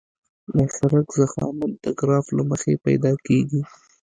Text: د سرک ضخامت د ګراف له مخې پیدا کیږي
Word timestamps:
د 0.55 0.57
سرک 0.75 1.07
ضخامت 1.19 1.71
د 1.83 1.85
ګراف 1.99 2.25
له 2.37 2.43
مخې 2.49 2.73
پیدا 2.85 3.11
کیږي 3.25 3.61